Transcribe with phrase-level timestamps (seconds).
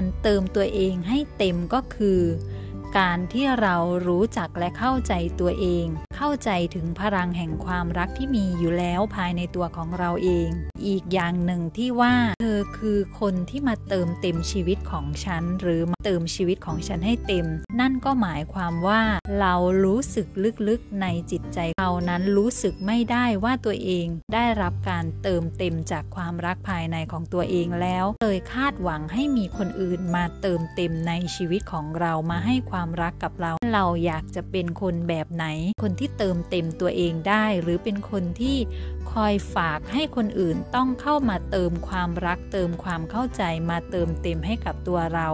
[0.00, 2.20] การเติมตัวเองให้เต็มก็คือ
[2.98, 5.86] การที่เรารู้จักและเข้าใจตัวเอง
[6.20, 10.48] เข้าใจถึงพลังแห่งความรักที่มีอยู่แล้วภายในตัวของเราเอง
[10.86, 17.46] อีกอย่างหนึ่งที่ว่า เธอคือคนที่มาเติมเต็มชีวิตของฉัน หรือมาเติมชีวิตของฉันให้เต็ม
[17.80, 19.02] นั่นก็หมายความว่า
[19.40, 19.54] เรา
[19.84, 20.26] รู้สึก
[20.68, 35.46] ลึกๆในจิตใจเรานั้นรู้สึกไม่ได้ว่าตัวเองได้รับการเติมเต็มจากความรักภายในของตัวเองแล้ว เลยคาดหวังให้มีคนอื่นมาเติมเต็มในชีวิตของเรามาให้ความรักกับเรา เราอยากจะเป็นคนแบบไหน
[35.82, 38.58] คนที่เติมเต็มตัวเองได้ หรือเป็นคนที่
[39.12, 45.28] คอยฝากให้คนอื่นต้องเข้ามาเติมความรัก เติมความเข้าใจมาเติมเต็มให้กับตัวเรา